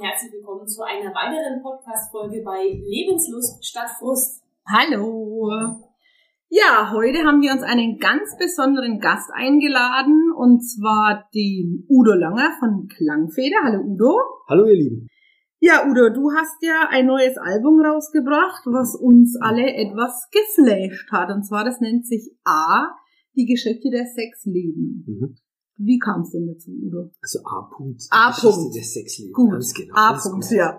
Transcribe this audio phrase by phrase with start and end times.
[0.00, 4.42] und herzlich willkommen zu einer weiteren Podcast-Folge bei Lebenslust statt Frust.
[4.66, 5.50] Hallo!
[6.48, 12.50] Ja, heute haben wir uns einen ganz besonderen Gast eingeladen und zwar den Udo Langer
[12.58, 13.56] von Klangfeder.
[13.62, 14.16] Hallo Udo.
[14.48, 15.06] Hallo ihr Lieben.
[15.60, 21.30] Ja, Udo, du hast ja ein neues Album rausgebracht, was uns alle etwas geflasht hat.
[21.30, 22.88] Und zwar, das nennt sich A,
[23.36, 25.04] die Geschichte der Sexleben.
[25.06, 25.36] Mhm.
[25.82, 27.10] Wie kam es denn dazu, Udo?
[27.22, 27.70] Also A.
[27.72, 28.30] -Punkt, A.
[28.32, 28.74] -Punkt.
[28.74, 29.32] der Sexleben.
[29.32, 29.52] Gut.
[29.52, 29.94] Ganz genau.
[29.94, 30.14] A.
[30.14, 30.78] -Punkt, ja.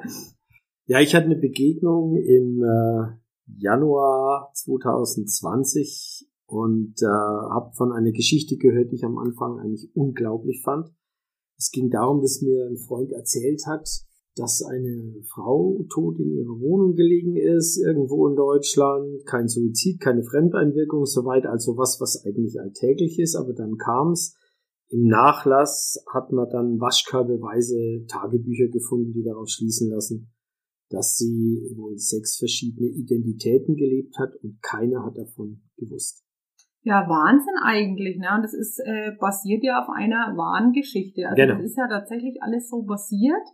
[0.85, 3.17] Ja, ich hatte eine Begegnung im äh,
[3.57, 10.61] Januar 2020 und äh, habe von einer Geschichte gehört, die ich am Anfang eigentlich unglaublich
[10.63, 10.91] fand.
[11.57, 13.89] Es ging darum, dass mir ein Freund erzählt hat,
[14.35, 20.23] dass eine Frau tot in ihrer Wohnung gelegen ist, irgendwo in Deutschland, kein Suizid, keine
[20.23, 24.35] Fremdeinwirkung, soweit, also was, was eigentlich alltäglich ist, aber dann kam es,
[24.91, 30.33] im Nachlass hat man dann waschkörbeweise Tagebücher gefunden, die darauf schließen lassen,
[30.89, 36.25] dass sie wohl sechs verschiedene Identitäten gelebt hat und keiner hat davon gewusst.
[36.83, 38.27] Ja, Wahnsinn eigentlich, ne?
[38.35, 41.27] Und das ist äh, basiert ja auf einer wahren Geschichte.
[41.27, 41.55] Also genau.
[41.55, 43.47] das ist ja tatsächlich alles so basiert,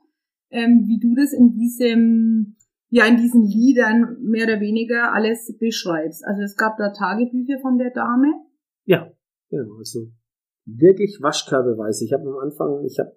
[0.50, 2.56] ähm, wie du das in diesem,
[2.90, 6.26] ja, in diesen Liedern mehr oder weniger alles beschreibst.
[6.26, 8.34] Also es gab da Tagebücher von der Dame.
[8.86, 9.12] Ja,
[9.50, 9.76] genau.
[9.78, 10.08] Also
[10.68, 12.06] wirklich Waschkörbeweise.
[12.06, 13.16] Ich habe am Anfang, ich habe,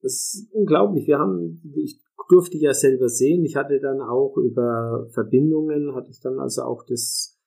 [0.00, 1.06] das ist unglaublich.
[1.06, 3.44] Wir haben, ich durfte ja selber sehen.
[3.44, 7.38] Ich hatte dann auch über Verbindungen, hatte ich dann also auch das,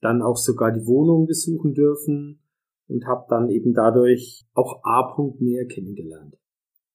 [0.00, 2.40] dann auch sogar die Wohnung besuchen dürfen
[2.88, 5.14] und habe dann eben dadurch auch A.
[5.38, 6.38] näher kennengelernt.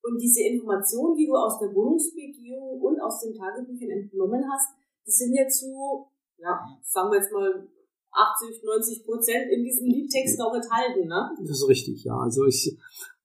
[0.03, 4.73] Und diese Informationen, die du aus der Wohnungsbegehung und aus den Tagebüchern entnommen hast,
[5.05, 7.67] die sind ja zu, ja, sagen wir jetzt mal
[8.13, 11.31] 80, 90 Prozent in diesen Liedtexten auch enthalten, ne?
[11.39, 12.17] Das ist richtig, ja.
[12.17, 12.77] Also ich,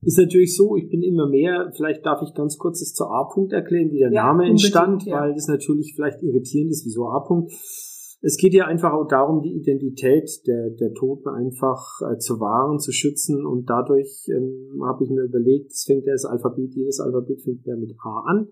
[0.02, 3.52] ist natürlich so, ich bin immer mehr, vielleicht darf ich ganz kurz das zur A-Punkt
[3.52, 5.20] erklären, wie der ja, Name entstand, ja.
[5.20, 7.52] weil das natürlich vielleicht irritierend ist, wieso A-Punkt.
[8.22, 12.78] Es geht ja einfach auch darum, die Identität der, der Toten einfach äh, zu wahren,
[12.78, 17.00] zu schützen und dadurch ähm, habe ich mir überlegt, es fängt ja das Alphabet, jedes
[17.00, 18.48] Alphabet fängt ja mit A an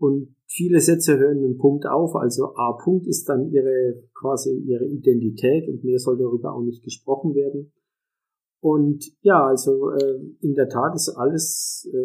[0.00, 4.50] und viele Sätze hören mit einem Punkt auf, also A Punkt ist dann ihre quasi
[4.66, 7.72] ihre Identität und mehr soll darüber auch nicht gesprochen werden.
[8.62, 11.96] Und ja, also äh, in der Tat ist alles äh,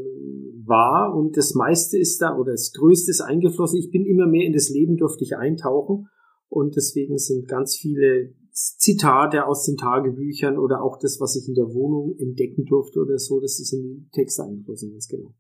[0.66, 3.80] wahr und das meiste ist da oder das Größte ist eingeflossen.
[3.80, 6.08] Ich bin immer mehr in das Leben durfte ich eintauchen
[6.50, 11.56] und deswegen sind ganz viele Zitate aus den Tagebüchern oder auch das, was ich in
[11.56, 15.34] der Wohnung entdecken durfte oder so, das ist in den Text eingeflossen, ganz genau.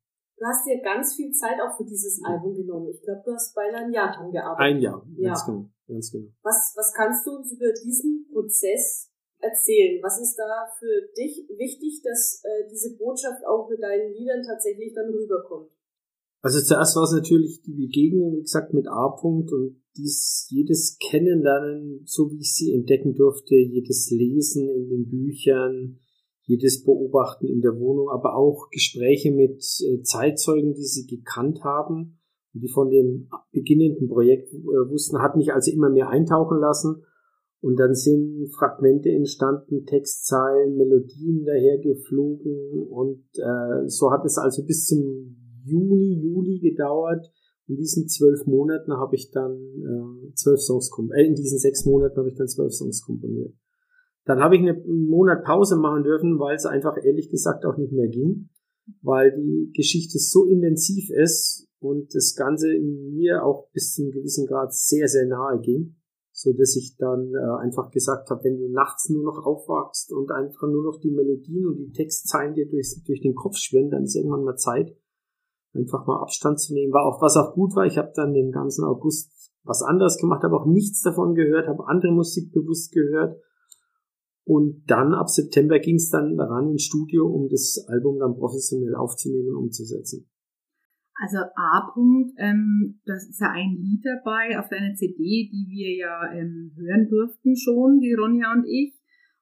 [0.45, 2.93] Du hast dir ganz viel Zeit auch für dieses Album genommen.
[2.93, 4.75] Ich glaube, du hast beinahe ein Jahr dran gearbeitet.
[4.75, 5.29] Ein Jahr, ja.
[5.29, 5.65] ganz genau.
[5.87, 6.29] Ganz genau.
[6.43, 9.97] Was, was kannst du uns über diesen Prozess erzählen?
[10.03, 14.93] Was ist da für dich wichtig, dass äh, diese Botschaft auch mit deinen Liedern tatsächlich
[14.93, 15.71] dann rüberkommt?
[16.43, 22.03] Also zuerst war es natürlich die Begegnung, wie gesagt, mit A-Punkt und dies, jedes Kennenlernen,
[22.05, 25.97] so wie ich sie entdecken durfte, jedes Lesen in den Büchern,
[26.45, 32.19] jedes Beobachten in der Wohnung, aber auch Gespräche mit äh, Zeitzeugen, die sie gekannt haben
[32.53, 37.03] und die von dem beginnenden Projekt äh, wussten, hat mich also immer mehr eintauchen lassen.
[37.61, 44.85] Und dann sind Fragmente entstanden, Textzeilen, Melodien dahergeflogen und äh, so hat es also bis
[44.85, 47.25] zum Juni, Juli gedauert.
[47.67, 51.25] In diesen zwölf Monaten habe ich dann äh, zwölf Songs komponiert.
[51.25, 53.55] Äh, in diesen sechs Monaten habe ich dann zwölf Songs komponiert.
[54.25, 57.93] Dann habe ich einen Monat Pause machen dürfen, weil es einfach ehrlich gesagt auch nicht
[57.93, 58.49] mehr ging,
[59.01, 64.73] weil die Geschichte so intensiv ist und das Ganze mir auch bis zum gewissen Grad
[64.73, 65.95] sehr, sehr nahe ging,
[66.31, 70.31] so dass ich dann äh, einfach gesagt habe, wenn du nachts nur noch aufwachst und
[70.31, 74.05] einfach nur noch die Melodien und die Textzeilen dir durch, durch den Kopf schwimmen, dann
[74.05, 74.97] ist irgendwann mal Zeit,
[75.73, 76.93] einfach mal Abstand zu nehmen.
[76.93, 77.85] War auch was auch gut war.
[77.85, 79.31] Ich habe dann den ganzen August
[79.63, 83.39] was anderes gemacht, habe auch nichts davon gehört, habe andere Musik bewusst gehört
[84.45, 88.95] und dann ab September ging es dann daran ins Studio, um das Album dann professionell
[88.95, 90.29] aufzunehmen und umzusetzen.
[91.15, 91.89] Also A.
[91.89, 96.73] -Punkt, ähm, das ist ja ein Lied dabei auf deiner CD, die wir ja ähm,
[96.75, 98.93] hören durften schon, die Ronja und ich.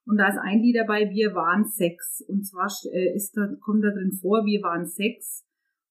[0.06, 2.24] Und da ist ein Lied dabei, wir waren Sex.
[2.28, 5.44] Und zwar äh, ist da, kommt da drin vor, wir waren Sex,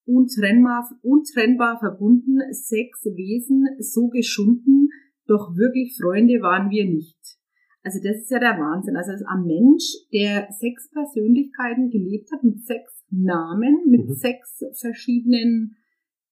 [0.06, 4.88] untrennbar, untrennbar verbunden, sechs Wesen, so geschunden,
[5.26, 7.38] doch wirklich Freunde waren wir nicht.
[7.84, 8.96] Also das ist ja der Wahnsinn.
[8.96, 14.14] Also ein Mensch, der sechs Persönlichkeiten gelebt hat mit sechs Namen, mit mhm.
[14.14, 15.76] sechs verschiedenen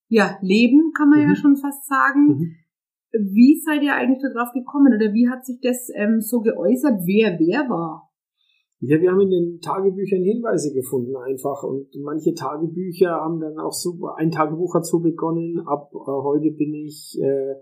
[0.08, 1.28] ja, Leben, kann man mhm.
[1.28, 2.26] ja schon fast sagen.
[2.26, 2.56] Mhm.
[3.12, 7.38] Wie seid ihr eigentlich darauf gekommen oder wie hat sich das ähm, so geäußert, wer
[7.38, 8.08] wer war?
[8.80, 13.72] Ja, wir haben in den Tagebüchern Hinweise gefunden einfach und manche Tagebücher haben dann auch
[13.72, 17.54] so, ein Tagebuch hat so begonnen, ab äh, heute bin ich äh,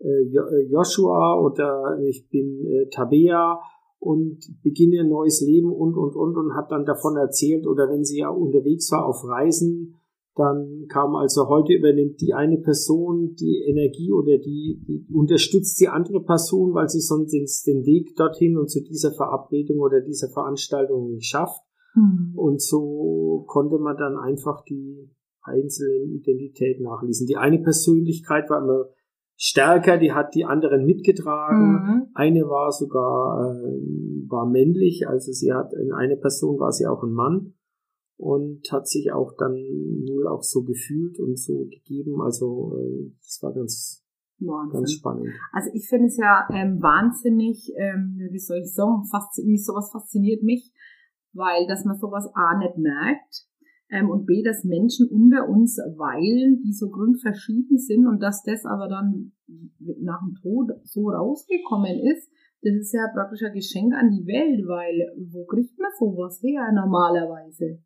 [0.00, 3.60] äh, Joshua oder ich bin äh, Tabea
[3.98, 8.04] und beginne ein neues Leben und und und und hat dann davon erzählt oder wenn
[8.04, 9.94] sie ja unterwegs war auf Reisen,
[10.36, 15.88] dann kam also heute übernimmt die eine Person die Energie oder die, die unterstützt die
[15.88, 17.32] andere Person, weil sie sonst
[17.66, 21.62] den Weg dorthin und zu dieser Verabredung oder dieser Veranstaltung nicht schafft.
[21.94, 22.32] Mhm.
[22.34, 25.08] Und so konnte man dann einfach die
[25.42, 27.26] einzelnen Identitäten nachlesen.
[27.26, 28.86] Die eine Persönlichkeit war immer
[29.36, 31.72] stärker, die hat die anderen mitgetragen.
[31.72, 32.06] Mhm.
[32.14, 37.02] Eine war sogar äh, war männlich, also sie hat in eine Person war sie auch
[37.02, 37.54] ein Mann
[38.16, 42.20] und hat sich auch dann wohl auch so gefühlt und so gegeben.
[42.22, 44.04] Also äh, das war ganz
[44.38, 44.80] Wahnsinn.
[44.80, 45.28] Ganz spannend.
[45.52, 49.02] Also ich finde es ja ähm, wahnsinnig, ähm, wie soll ich sagen,
[49.44, 50.72] mich sowas fasziniert mich,
[51.32, 53.46] weil dass man sowas A nicht merkt
[53.90, 58.88] und B, dass Menschen unter uns weilen, die so grundverschieden sind und dass das aber
[58.88, 59.32] dann
[60.00, 62.30] nach dem Tod so rausgekommen ist,
[62.62, 66.72] das ist ja praktisch ein Geschenk an die Welt, weil wo kriegt man sowas her
[66.74, 67.78] normalerweise?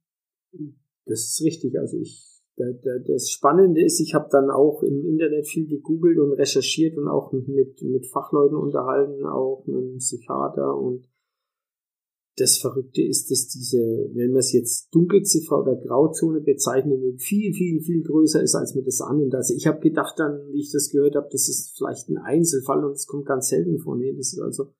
[1.05, 1.77] Das ist richtig.
[1.79, 6.97] Also ich, das Spannende ist, ich habe dann auch im Internet viel gegoogelt und recherchiert
[6.97, 11.09] und auch mit, mit Fachleuten unterhalten, auch mit einem Psychiater und
[12.39, 13.79] das Verrückte ist, dass diese,
[14.15, 18.85] wenn man es jetzt Dunkelziffer oder Grauzone bezeichnet, viel, viel, viel größer ist, als man
[18.85, 19.35] das annimmt.
[19.35, 22.85] Also ich habe gedacht dann, wie ich das gehört habe, das ist vielleicht ein Einzelfall
[22.85, 23.97] und es kommt ganz selten vor.
[23.97, 24.73] Nee, das ist also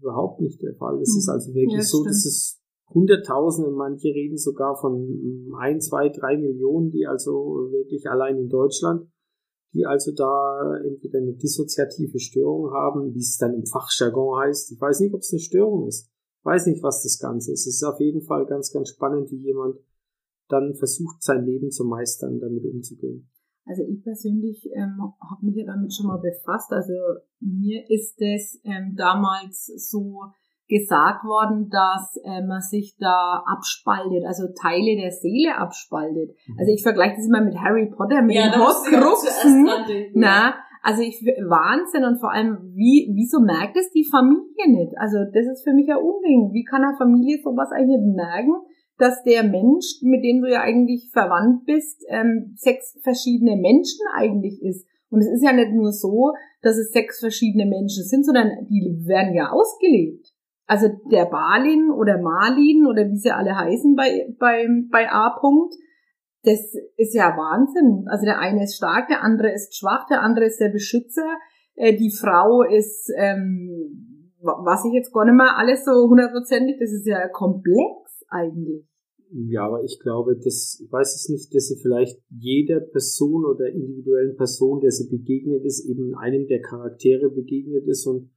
[0.00, 1.00] überhaupt nicht der Fall.
[1.00, 1.32] Es ist mhm.
[1.32, 2.58] also wirklich ja, so, dass es
[2.90, 9.10] Hunderttausende, manche reden sogar von ein, zwei, drei Millionen, die also wirklich allein in Deutschland,
[9.74, 14.72] die also da entweder eine dissoziative Störung haben, wie es dann im Fachjargon heißt.
[14.72, 16.10] Ich weiß nicht, ob es eine Störung ist.
[16.40, 17.66] Ich weiß nicht, was das Ganze ist.
[17.66, 19.76] Es ist auf jeden Fall ganz, ganz spannend, wie jemand
[20.48, 23.28] dann versucht, sein Leben zu meistern, damit umzugehen.
[23.66, 26.72] Also ich persönlich ähm, habe mich ja damit schon mal befasst.
[26.72, 26.94] Also
[27.40, 30.22] mir ist es ähm, damals so
[30.68, 36.36] gesagt worden, dass äh, man sich da abspaltet, also Teile der Seele abspaltet.
[36.46, 36.56] Mhm.
[36.58, 39.68] Also ich vergleiche das immer mit Harry Potter, mit ja, den Horcruxen.
[40.14, 40.54] Na,
[40.88, 44.96] also ich Wahnsinn und vor allem, wie, wieso merkt es die Familie nicht?
[44.96, 46.48] Also das ist für mich ein Unding.
[46.54, 48.54] Wie kann eine Familie sowas eigentlich merken,
[48.96, 54.62] dass der Mensch, mit dem du ja eigentlich verwandt bist, ähm, sechs verschiedene Menschen eigentlich
[54.62, 54.88] ist?
[55.10, 56.32] Und es ist ja nicht nur so,
[56.62, 60.32] dass es sechs verschiedene Menschen sind, sondern die werden ja ausgelebt.
[60.66, 65.36] Also der Balin oder Marlin oder wie sie alle heißen bei, bei, bei A.
[66.48, 68.06] das ist ja Wahnsinn.
[68.08, 71.36] Also der eine ist stark, der andere ist schwach, der andere ist der Beschützer,
[71.74, 76.90] äh, die Frau ist, ähm, was ich jetzt gar nicht mehr alles so hundertprozentig, das
[76.90, 78.84] ist ja komplex eigentlich.
[79.30, 83.66] Ja, aber ich glaube, dass, ich weiß es nicht, dass sie vielleicht jeder Person oder
[83.66, 88.30] individuellen Person, der sie begegnet ist, eben einem der Charaktere begegnet ist und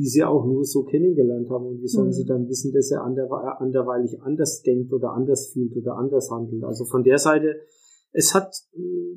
[0.00, 1.66] die sie auch nur so kennengelernt haben.
[1.66, 2.12] Und wie sollen mhm.
[2.12, 6.64] sie dann wissen, dass er anderweitig anders denkt oder anders fühlt oder anders handelt?
[6.64, 7.60] Also von der Seite,
[8.12, 8.50] es hat,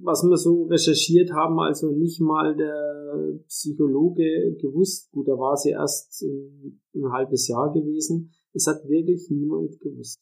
[0.01, 5.09] was wir so recherchiert haben, also nicht mal der Psychologe gewusst.
[5.13, 8.33] Gut, da war sie erst ein, ein halbes Jahr gewesen.
[8.51, 10.19] Es hat wirklich niemand gewusst.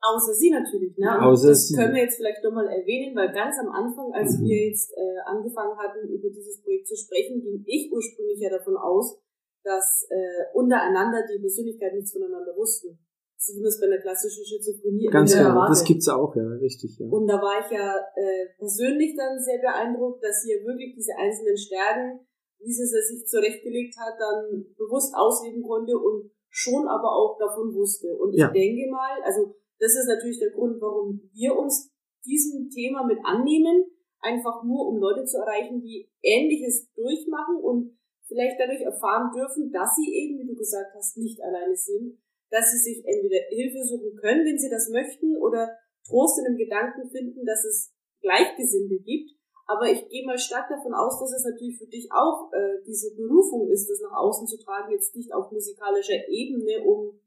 [0.00, 1.20] Außer sie natürlich, ne?
[1.20, 1.74] Außer das sie.
[1.74, 4.44] können wir jetzt vielleicht nochmal erwähnen, weil ganz am Anfang, als mhm.
[4.44, 8.76] wir jetzt äh, angefangen hatten, über dieses Projekt zu sprechen, ging ich ursprünglich ja davon
[8.76, 9.18] aus,
[9.66, 12.96] dass äh, untereinander die Persönlichkeiten nichts voneinander wussten.
[13.36, 16.96] So wie man es bei einer klassischen Schizophrenie Ganz genau, das gibt's auch, ja, richtig,
[16.98, 17.06] ja.
[17.10, 21.12] Und da war ich ja äh, persönlich dann sehr beeindruckt, dass sie ja wirklich diese
[21.18, 22.24] einzelnen Stärken,
[22.58, 27.74] wie sie es sich zurechtgelegt hat, dann bewusst ausleben konnte und schon aber auch davon
[27.74, 28.16] wusste.
[28.16, 28.48] Und ich ja.
[28.48, 31.92] denke mal, also das ist natürlich der Grund, warum wir uns
[32.24, 33.84] diesem Thema mit annehmen,
[34.20, 37.96] einfach nur um Leute zu erreichen, die Ähnliches durchmachen und
[38.26, 42.18] vielleicht dadurch erfahren dürfen, dass sie eben, wie du gesagt hast, nicht alleine sind,
[42.50, 46.56] dass sie sich entweder Hilfe suchen können, wenn sie das möchten, oder Trost in dem
[46.56, 49.32] Gedanken finden, dass es Gleichgesinnte gibt.
[49.66, 53.16] Aber ich gehe mal stark davon aus, dass es natürlich für dich auch äh, diese
[53.16, 57.18] Berufung ist, das nach außen zu tragen, jetzt nicht auf musikalischer Ebene, um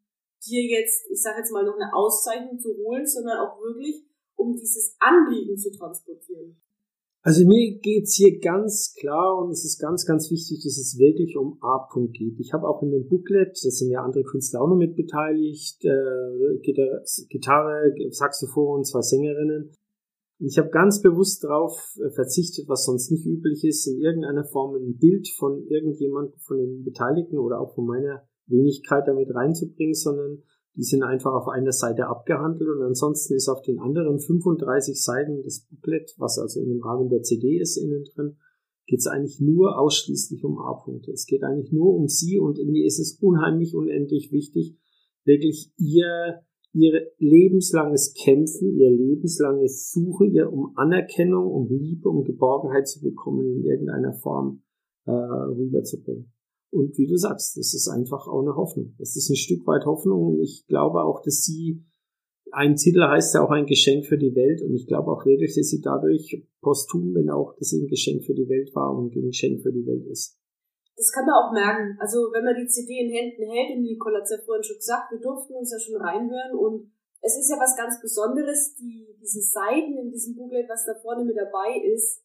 [0.48, 4.06] dir jetzt, ich sage jetzt mal, noch eine Auszeichnung zu holen, sondern auch wirklich,
[4.38, 6.62] um dieses Anliegen zu transportieren.
[7.30, 11.38] Also mir geht's hier ganz klar und es ist ganz, ganz wichtig, dass es wirklich
[11.38, 12.40] um A-Punkt geht.
[12.40, 15.78] Ich habe auch in dem Booklet, da sind ja andere Künstler auch noch mit beteiligt,
[15.86, 16.58] äh,
[17.30, 19.70] Gitarre, Saxophon, zwei Sängerinnen.
[20.40, 24.74] Ich habe ganz bewusst darauf äh, verzichtet, was sonst nicht üblich ist, in irgendeiner Form
[24.74, 30.42] ein Bild von irgendjemand von den Beteiligten oder auch von meiner Wenigkeit damit reinzubringen, sondern
[30.76, 35.42] Die sind einfach auf einer Seite abgehandelt und ansonsten ist auf den anderen 35 Seiten
[35.42, 38.38] des Booklet, was also in dem Rahmen der CD ist, innen drin,
[38.86, 41.12] geht es eigentlich nur ausschließlich um A-Punkte.
[41.12, 44.78] Es geht eigentlich nur um sie und mir ist es unheimlich unendlich wichtig,
[45.26, 46.42] wirklich ihr,
[46.74, 53.46] ihr lebenslanges Kämpfen, ihr lebenslanges Suchen, ihr um Anerkennung, um Liebe, um Geborgenheit zu bekommen
[53.46, 54.64] in irgendeiner Form
[55.06, 56.32] äh, rüberzubringen.
[56.72, 58.94] Und wie du sagst, das ist einfach auch eine Hoffnung.
[59.00, 61.84] Das ist ein Stück weit Hoffnung und ich glaube auch, dass sie
[62.52, 65.56] ein Titel heißt ja auch ein Geschenk für die Welt und ich glaube auch wirklich,
[65.56, 69.22] dass sie dadurch posthum, wenn auch das ein Geschenk für die Welt war und ein
[69.22, 70.38] Geschenk für die Welt ist.
[70.96, 71.98] Das kann man auch merken.
[72.00, 74.78] Also wenn man die CD in Händen hält, und Nicole hat es ja vorhin schon
[74.78, 79.08] gesagt, wir durften uns ja schon reinhören und es ist ja was ganz Besonderes, die,
[79.22, 82.24] diese Seiten in diesem Booklet, was da vorne mit dabei ist.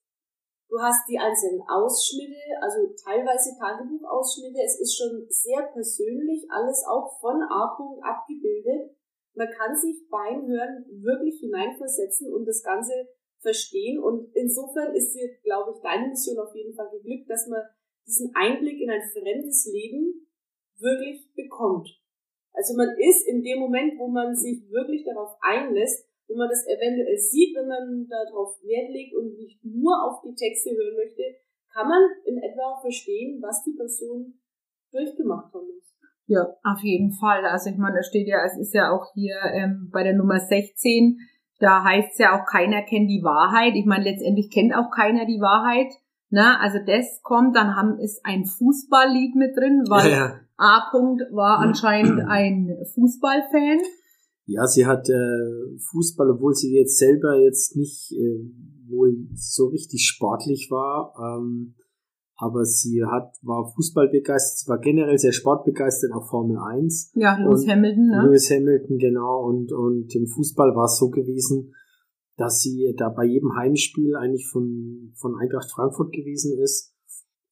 [0.68, 4.58] Du hast die einzelnen Ausschnitte, also teilweise Tagebuchausschnitte.
[4.64, 7.76] Es ist schon sehr persönlich, alles auch von A.
[8.02, 8.96] abgebildet
[9.34, 12.92] man kann sich beim Hören wirklich hineinversetzen und das Ganze
[13.40, 13.98] verstehen.
[13.98, 17.62] Und insofern ist dir, glaube ich, deine Mission auf jeden Fall geglückt, dass man
[18.06, 20.28] diesen Einblick in ein fremdes Leben
[20.78, 21.88] wirklich bekommt.
[22.52, 26.66] Also man ist in dem Moment, wo man sich wirklich darauf einlässt, wo man das
[26.66, 31.22] eventuell sieht, wenn man darauf Wert legt und nicht nur auf die Texte hören möchte,
[31.72, 34.34] kann man in etwa verstehen, was die Person
[34.92, 35.94] durchgemacht haben muss.
[36.26, 37.44] Ja, auf jeden Fall.
[37.44, 40.40] Also ich meine, da steht ja, es ist ja auch hier ähm, bei der Nummer
[40.40, 41.18] 16,
[41.60, 43.74] da heißt es ja auch, keiner kennt die Wahrheit.
[43.74, 45.92] Ich meine, letztendlich kennt auch keiner die Wahrheit.
[46.30, 46.58] Ne?
[46.60, 50.40] Also das kommt, dann haben ist ein Fußballlied mit drin, weil ja, ja.
[50.56, 50.90] A.
[50.90, 53.80] -Punkt war anscheinend ein Fußballfan.
[54.46, 58.40] Ja, sie hat äh, Fußball, obwohl sie jetzt selber jetzt nicht äh,
[58.88, 61.14] wohl so richtig sportlich war.
[61.18, 61.74] Ähm,
[62.36, 67.12] aber sie hat, war Fußball begeistert, sie war generell sehr sportbegeistert, auch Formel 1.
[67.14, 68.22] Ja, Lewis Hamilton, ne?
[68.26, 71.72] Lewis Hamilton, genau, und, und im Fußball war es so gewesen,
[72.36, 76.93] dass sie da bei jedem Heimspiel eigentlich von, von Eintracht Frankfurt gewesen ist.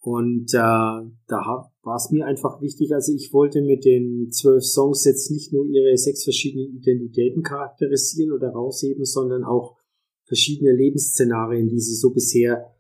[0.03, 5.05] Und äh, da war es mir einfach wichtig, also ich wollte mit den zwölf Songs
[5.05, 9.77] jetzt nicht nur ihre sechs verschiedenen Identitäten charakterisieren oder rausheben, sondern auch
[10.25, 12.73] verschiedene Lebensszenarien, die sie so bisher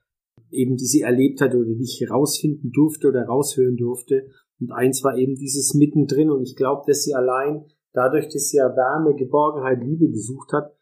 [0.52, 4.28] eben die sie erlebt hat oder die ich herausfinden durfte oder raushören durfte.
[4.60, 8.58] Und eins war eben dieses mittendrin und ich glaube, dass sie allein dadurch, dass sie
[8.58, 10.72] ja Wärme, Geborgenheit, Liebe gesucht hat,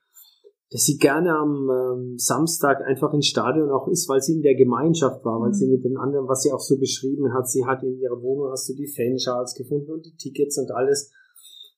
[0.72, 4.54] dass sie gerne am ähm, Samstag einfach ins Stadion auch ist, weil sie in der
[4.54, 5.54] Gemeinschaft war, weil mhm.
[5.54, 8.52] sie mit den anderen, was sie auch so beschrieben hat, sie hat in ihrer Wohnung,
[8.52, 11.12] hast du die Fanschals gefunden und die Tickets und alles.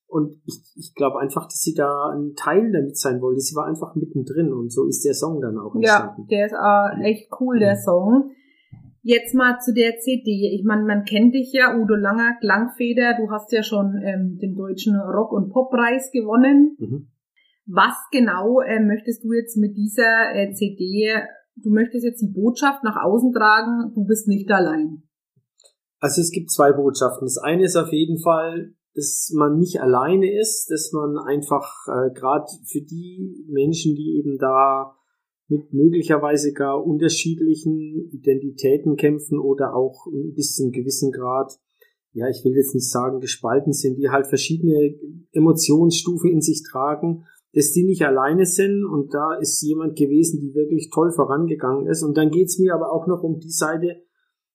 [0.07, 3.41] Und ich, ich glaube einfach, dass sie da ein Teil damit sein wollte.
[3.41, 6.27] Sie war einfach mittendrin und so ist der Song dann auch entstanden.
[6.29, 8.31] Ja, der ist äh, echt cool, der Song.
[9.01, 10.55] Jetzt mal zu der CD.
[10.55, 13.17] Ich meine, man kennt dich ja, Udo Langer, Klangfeder.
[13.17, 16.77] Du hast ja schon ähm, den deutschen Rock- und Poppreis gewonnen.
[16.79, 17.09] Mhm.
[17.66, 21.14] Was genau äh, möchtest du jetzt mit dieser äh, CD?
[21.57, 25.02] Du möchtest jetzt die Botschaft nach außen tragen, du bist nicht allein.
[26.00, 27.26] Also es gibt zwei Botschaften.
[27.26, 32.12] Das eine ist auf jeden Fall, dass man nicht alleine ist, dass man einfach äh,
[32.12, 34.97] gerade für die Menschen, die eben da
[35.49, 41.52] mit möglicherweise gar unterschiedlichen Identitäten kämpfen oder auch bis zu einem gewissen Grad,
[42.14, 44.95] ja, ich will jetzt nicht sagen gespalten sind, die halt verschiedene
[45.33, 47.25] Emotionsstufen in sich tragen,
[47.55, 52.03] dass die nicht alleine sind und da ist jemand gewesen, die wirklich toll vorangegangen ist.
[52.03, 54.03] Und dann geht's mir aber auch noch um die Seite,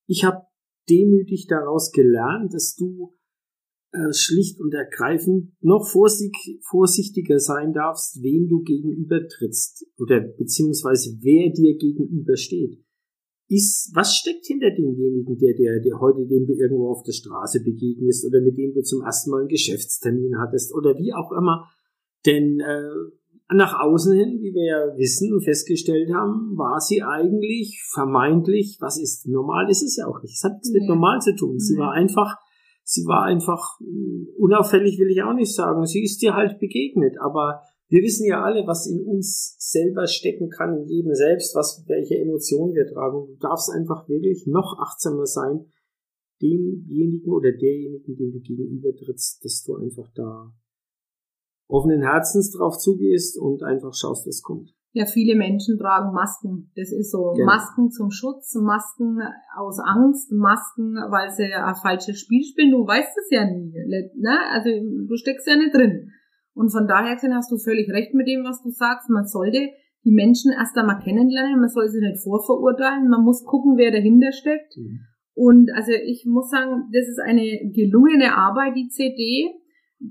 [0.08, 0.48] ich habe
[0.90, 3.14] demütig daraus gelernt, dass du
[3.92, 11.52] äh, schlicht und ergreifend noch vorsichtiger sein darfst, wem du gegenüber trittst oder beziehungsweise wer
[11.54, 12.84] dir gegenüber steht.
[13.50, 17.64] Ist, was steckt hinter demjenigen, der, der, der heute, dem du irgendwo auf der Straße
[17.64, 21.70] begegnest oder mit dem du zum ersten Mal einen Geschäftstermin hattest oder wie auch immer.
[22.28, 27.82] Denn äh, nach außen hin, wie wir ja wissen und festgestellt haben, war sie eigentlich
[27.92, 30.36] vermeintlich, was ist normal, ist es ja auch nicht.
[30.36, 30.80] Es hat nichts nee.
[30.80, 31.58] mit normal zu tun.
[31.58, 31.80] Sie nee.
[31.80, 32.36] war einfach
[32.88, 35.86] sie war einfach hm, unauffällig, will ich auch nicht sagen.
[35.86, 40.50] Sie ist dir halt begegnet, aber wir wissen ja alle, was in uns selber stecken
[40.50, 43.28] kann, in jedem selbst, was, welche Emotionen wir tragen.
[43.28, 45.66] Du darfst einfach wirklich noch achtsamer sein,
[46.42, 50.54] demjenigen oder derjenigen, dem du gegenüber trittst, dass du einfach da
[51.68, 54.72] offenen Herzens drauf zugehst und einfach schaust, was kommt.
[54.94, 56.72] Ja, viele Menschen tragen Masken.
[56.76, 57.34] Das ist so.
[57.34, 57.46] Genau.
[57.46, 59.20] Masken zum Schutz, Masken
[59.56, 62.72] aus Angst, Masken, weil sie ein falsches Spiel spielen.
[62.72, 63.72] Du weißt es ja nie.
[64.16, 64.38] Ne?
[64.52, 66.10] Also du steckst ja nicht drin.
[66.56, 69.10] Und von daher hast du völlig recht mit dem, was du sagst.
[69.10, 69.70] Man sollte
[70.04, 71.60] die Menschen erst einmal kennenlernen.
[71.60, 73.08] Man soll sie nicht vorverurteilen.
[73.08, 74.76] Man muss gucken, wer dahinter steckt.
[74.78, 75.02] Mhm.
[75.36, 79.54] Und also ich muss sagen, das ist eine gelungene Arbeit, die CD.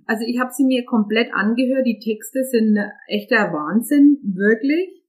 [0.07, 1.87] Also ich habe sie mir komplett angehört.
[1.87, 2.79] Die Texte sind
[3.09, 5.03] echter Wahnsinn, wirklich.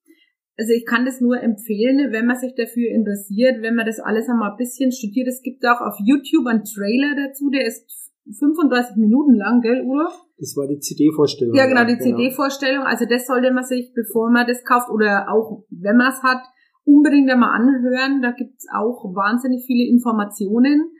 [0.57, 4.27] Also ich kann das nur empfehlen, wenn man sich dafür interessiert, wenn man das alles
[4.27, 5.27] einmal ein bisschen studiert.
[5.27, 7.85] Es gibt auch auf YouTube einen Trailer dazu, der ist
[8.25, 10.09] 35 Minuten lang, gell, Udo?
[10.39, 11.55] Das war die CD-Vorstellung.
[11.55, 12.17] Ja, genau, die genau.
[12.17, 12.83] CD-Vorstellung.
[12.83, 16.41] Also das sollte man sich, bevor man das kauft oder auch wenn man es hat,
[16.83, 18.21] unbedingt einmal anhören.
[18.21, 20.91] Da gibt's auch wahnsinnig viele Informationen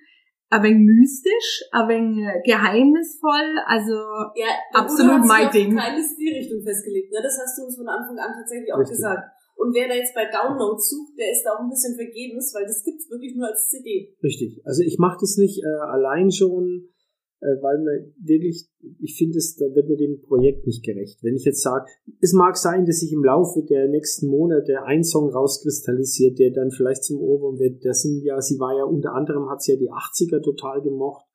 [0.50, 3.96] ein wenig mystisch, ein wenig äh, geheimnisvoll, also
[4.36, 5.76] ja, absolut mein Ding.
[5.76, 7.20] keine Stilrichtung festgelegt, ne?
[7.22, 8.98] das hast du uns von Anfang an tatsächlich auch Richtig.
[8.98, 9.28] gesagt.
[9.58, 12.66] Und wer da jetzt bei Downloads sucht, der ist da auch ein bisschen vergebens, weil
[12.66, 14.16] das gibt's wirklich nur als CD.
[14.24, 14.62] Richtig.
[14.64, 16.97] Also ich mache das nicht äh, allein schon, äh,
[17.40, 18.68] weil man wirklich,
[19.00, 21.24] ich finde, da wird mir dem Projekt nicht gerecht.
[21.24, 21.86] Wenn ich jetzt sage,
[22.20, 26.72] es mag sein, dass sich im Laufe der nächsten Monate ein Song rauskristallisiert, der dann
[26.72, 27.86] vielleicht zum Ohrwurm wird.
[27.86, 31.26] Das sind ja, sie war ja unter anderem, hat sie ja die 80er total gemocht.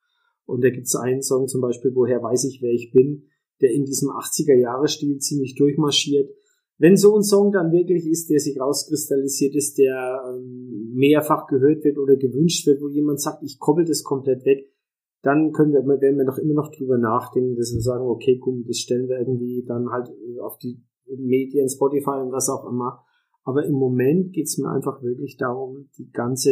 [0.44, 3.28] Und da gibt es einen Song zum Beispiel, woher weiß ich, wer ich bin,
[3.60, 6.30] der in diesem 80er-Jahre-Stil ziemlich durchmarschiert.
[6.78, 11.84] Wenn so ein Song dann wirklich ist, der sich rauskristallisiert ist, der ähm, mehrfach gehört
[11.84, 14.71] wird oder gewünscht wird, wo jemand sagt, ich koppel das komplett weg,
[15.22, 18.64] dann können wir, werden wir noch immer noch drüber nachdenken, dass wir sagen, okay, komm,
[18.66, 20.10] das stellen wir irgendwie dann halt
[20.40, 23.04] auf die Medien, Spotify und was auch immer.
[23.44, 26.50] Aber im Moment geht's mir einfach wirklich darum, die ganze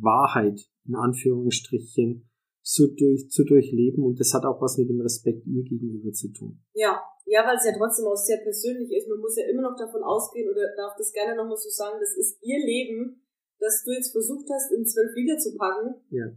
[0.00, 2.28] Wahrheit in Anführungsstrichen
[2.62, 6.28] zu, durch, zu durchleben und das hat auch was mit dem Respekt ihr gegenüber zu
[6.32, 6.62] tun.
[6.74, 9.08] Ja, ja, weil es ja trotzdem auch sehr persönlich ist.
[9.08, 12.16] Man muss ja immer noch davon ausgehen oder darf das gerne nochmal so sagen, das
[12.16, 13.22] ist ihr Leben,
[13.58, 15.94] dass du jetzt versucht hast, in zwölf Lieder zu packen.
[16.10, 16.30] Ja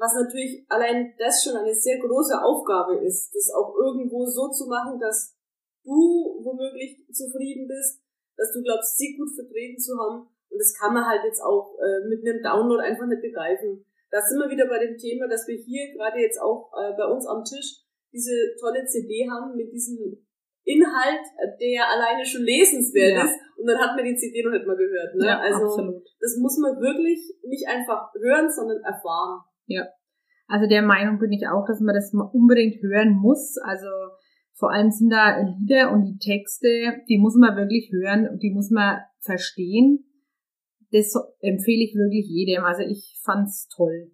[0.00, 4.66] was natürlich allein das schon eine sehr große Aufgabe ist, das auch irgendwo so zu
[4.66, 5.36] machen, dass
[5.84, 8.00] du womöglich zufrieden bist,
[8.36, 10.26] dass du glaubst, sie gut vertreten zu haben.
[10.48, 13.84] Und das kann man halt jetzt auch äh, mit einem Download einfach nicht begreifen.
[14.10, 17.04] Da sind wir wieder bei dem Thema, dass wir hier gerade jetzt auch äh, bei
[17.04, 20.26] uns am Tisch diese tolle CD haben mit diesem
[20.64, 21.24] Inhalt,
[21.60, 23.24] der alleine schon lesenswert ja.
[23.24, 23.38] ist.
[23.56, 25.14] Und dann hat man die CD noch nicht mal gehört.
[25.14, 25.26] Ne?
[25.26, 26.02] Ja, also absolut.
[26.18, 29.44] das muss man wirklich nicht einfach hören, sondern erfahren.
[29.70, 29.86] Ja.
[30.46, 33.56] Also der Meinung bin ich auch, dass man das unbedingt hören muss.
[33.62, 33.86] Also
[34.58, 38.52] vor allem sind da Lieder und die Texte, die muss man wirklich hören und die
[38.52, 40.04] muss man verstehen.
[40.90, 42.64] Das empfehle ich wirklich jedem.
[42.64, 44.10] Also ich fand's toll.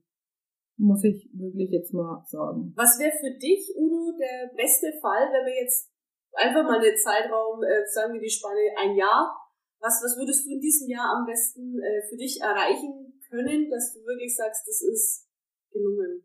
[0.76, 2.74] Muss ich wirklich jetzt mal sagen.
[2.76, 5.90] Was wäre für dich, Udo, der beste Fall, wenn wir jetzt
[6.36, 9.32] einfach mal den Zeitraum, äh, sagen wir die Spanne ein Jahr,
[9.80, 13.94] was, was würdest du in diesem Jahr am besten äh, für dich erreichen können, dass
[13.94, 15.25] du wirklich sagst, das ist
[15.76, 16.22] gelungen.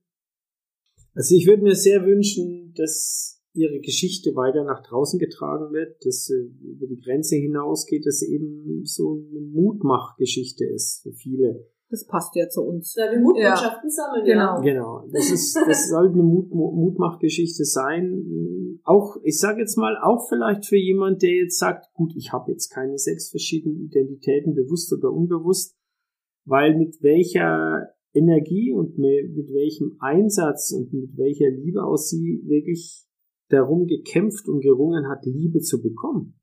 [1.13, 6.25] Also ich würde mir sehr wünschen, dass ihre Geschichte weiter nach draußen getragen wird, dass
[6.25, 11.67] sie über die Grenze hinausgeht, dass sie eben so eine Mutmachgeschichte ist für viele.
[11.89, 12.95] Das passt ja zu uns.
[12.95, 13.93] Ja, wir Mutbotschaften ja.
[13.93, 14.55] sammeln, genau.
[14.55, 14.61] ja.
[14.61, 15.07] Genau.
[15.11, 18.79] Das ist, das soll eine Mut, Mutmachgeschichte sein.
[18.83, 22.49] Auch, ich sage jetzt mal, auch vielleicht für jemand, der jetzt sagt, gut, ich habe
[22.49, 25.75] jetzt keine sechs verschiedenen Identitäten, bewusst oder unbewusst,
[26.45, 33.05] weil mit welcher Energie und mit welchem Einsatz und mit welcher Liebe aus sie wirklich
[33.49, 36.35] darum gekämpft und gerungen hat, Liebe zu bekommen.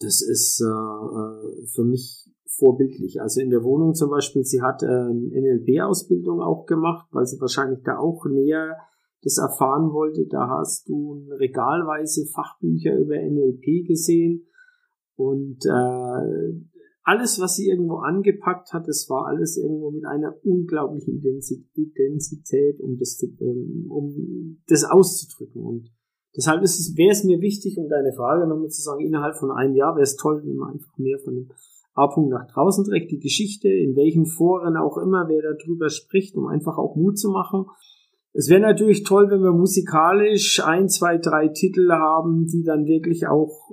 [0.00, 3.20] Das ist äh, äh für mich vorbildlich.
[3.20, 7.82] Also in der Wohnung zum Beispiel, sie hat äh, NLP-Ausbildung auch gemacht, weil sie wahrscheinlich
[7.82, 8.76] da auch näher
[9.22, 10.26] das erfahren wollte.
[10.26, 14.46] Da hast du regalweise Fachbücher über NLP gesehen
[15.16, 16.75] und äh,
[17.06, 22.98] alles, was sie irgendwo angepackt hat, das war alles irgendwo mit einer unglaublichen Intensität, um
[22.98, 25.62] das, zu, ähm, um das auszudrücken.
[25.62, 25.92] Und
[26.36, 29.52] deshalb ist es, wäre es mir wichtig, um deine Frage nochmal zu sagen, innerhalb von
[29.52, 31.48] einem Jahr wäre es toll, wenn man einfach mehr von dem
[31.94, 36.48] A-Punkt nach draußen trägt, die Geschichte, in welchen Foren auch immer, wer darüber spricht, um
[36.48, 37.66] einfach auch Mut zu machen.
[38.32, 43.28] Es wäre natürlich toll, wenn wir musikalisch ein, zwei, drei Titel haben, die dann wirklich
[43.28, 43.70] auch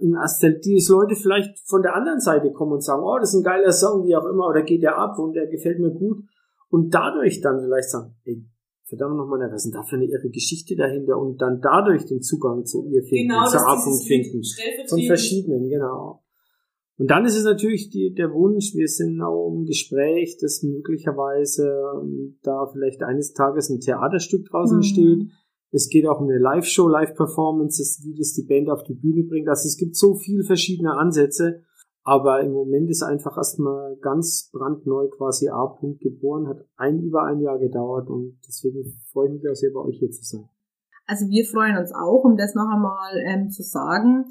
[0.00, 3.34] in Astel, die es Leute vielleicht von der anderen Seite kommen und sagen, oh, das
[3.34, 5.90] ist ein geiler Song, wie auch immer, oder geht der ab und der gefällt mir
[5.90, 6.24] gut.
[6.70, 8.44] Und dadurch dann vielleicht sagen, ey,
[8.84, 12.22] verdammt nochmal, was ist denn da für eine irre Geschichte dahinter und dann dadurch den
[12.22, 14.42] Zugang zu ihr finden, genau, zur A-Punkt finden.
[14.88, 16.22] Von verschiedenen, genau.
[16.98, 21.70] Und dann ist es natürlich die, der Wunsch, wir sind auch im Gespräch, dass möglicherweise
[22.02, 24.82] ähm, da vielleicht eines Tages ein Theaterstück draußen mhm.
[24.82, 25.28] steht,
[25.70, 29.48] es geht auch um eine Live-Show, Live-Performances, wie das die Band auf die Bühne bringt.
[29.48, 31.62] Also es gibt so viele verschiedene Ansätze.
[32.04, 37.40] Aber im Moment ist einfach erstmal ganz brandneu quasi A-Punkt geboren, hat ein über ein
[37.40, 40.48] Jahr gedauert und deswegen freue ich mich auch sehr bei euch hier zu sein.
[41.04, 44.24] Also wir freuen uns auch, um das noch einmal ähm, zu sagen.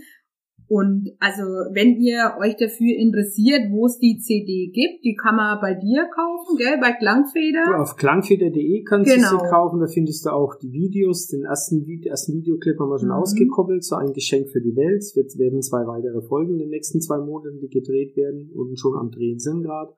[0.69, 5.59] Und also, wenn ihr euch dafür interessiert, wo es die CD gibt, die kann man
[5.61, 6.77] bei dir kaufen, gell?
[6.81, 7.79] Bei Klangfeder.
[7.81, 9.31] Auf klangfeder.de kannst Genau.
[9.31, 11.27] du sie kaufen, da findest du auch die Videos.
[11.27, 13.15] Den ersten, Vide- ersten Videoclip haben wir schon Mhm.
[13.15, 15.03] ausgekoppelt, so ein Geschenk für die Welt.
[15.03, 18.95] Es werden zwei weitere Folgen in den nächsten zwei Monaten, die gedreht werden und schon
[18.97, 19.93] am Drehen sind gerade.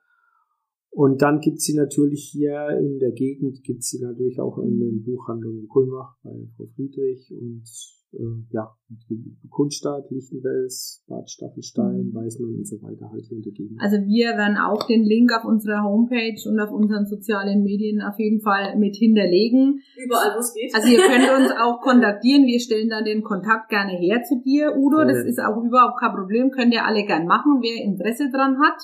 [0.91, 5.03] Und dann gibt's sie natürlich hier in der Gegend, gibt's sie natürlich auch in den
[5.03, 7.63] Buchhandlungen in Kulmbach bei Frau Friedrich und
[8.11, 8.17] äh,
[8.49, 8.75] ja,
[9.51, 12.15] Kunststadt, Lichtenwels, Bad Staffelstein, Mhm.
[12.15, 13.79] Weißmann und so weiter halt hier in der Gegend.
[13.79, 18.17] Also wir werden auch den Link auf unserer Homepage und auf unseren sozialen Medien auf
[18.17, 19.81] jeden Fall mit hinterlegen.
[20.03, 20.73] Überall, wo es geht.
[20.73, 22.45] Also ihr könnt uns auch kontaktieren.
[22.47, 25.03] Wir stellen dann den Kontakt gerne her zu dir, Udo.
[25.05, 26.49] Das ist auch überhaupt kein Problem.
[26.49, 28.81] Könnt ihr alle gern machen, wer Interesse dran hat.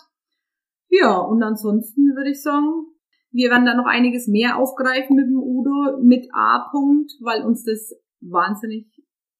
[0.90, 2.86] Ja, und ansonsten würde ich sagen,
[3.32, 6.72] wir werden da noch einiges mehr aufgreifen mit dem Udo, mit A.
[6.72, 8.88] -Punkt, weil uns das wahnsinnig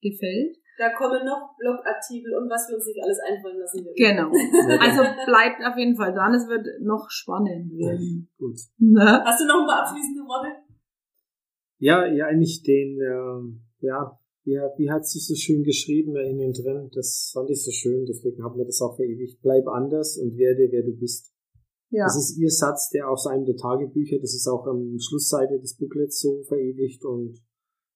[0.02, 0.56] gefällt.
[0.78, 3.96] Da kommen noch Blogartikel und was wir uns nicht alles einfallen lassen werden.
[3.96, 4.28] Genau.
[4.84, 6.34] Also bleibt auf jeden Fall dran.
[6.34, 8.28] Es wird noch spannend werden.
[8.36, 8.58] Gut.
[8.78, 9.24] Ne?
[9.24, 10.52] Hast du noch ein paar abschließende Worte?
[11.78, 16.52] Ja, ja, eigentlich den, ähm, ja, ja, wie hat sie so schön geschrieben da innen
[16.52, 16.90] drin?
[16.94, 19.40] Das fand ich so schön, deswegen haben wir das auch verewigt.
[19.42, 21.32] Bleib anders und werde, wer du bist.
[21.90, 22.04] Ja.
[22.04, 25.76] Das ist ihr Satz, der aus einem der Tagebücher, das ist auch am Schlussseite des
[25.76, 27.40] Booklets so verewigt und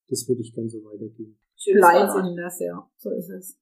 [0.09, 1.39] das würde ich gerne so weitergeben.
[1.57, 2.23] Schönes Bleib Fazit.
[2.23, 2.91] anders, ja.
[2.97, 3.59] So ist es.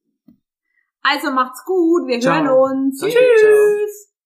[1.03, 2.07] Also macht's gut.
[2.07, 2.35] Wir Ciao.
[2.35, 3.01] hören uns.
[3.01, 4.18] Danke, Tschüss.